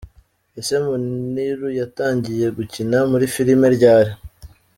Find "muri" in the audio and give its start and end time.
3.11-3.25